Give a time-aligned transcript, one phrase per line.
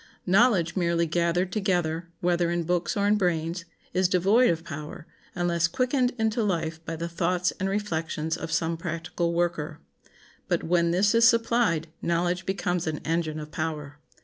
[0.25, 5.67] Knowledge merely gathered together, whether in books or in brains, is devoid of power, unless
[5.67, 9.79] quickened into life by the thoughts and reflections of some practical worker.
[10.47, 13.99] But when this is supplied knowledge becomes an engine of power.